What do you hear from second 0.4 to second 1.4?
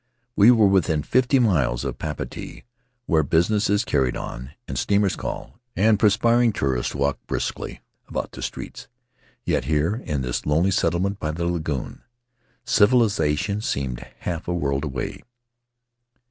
were within fifty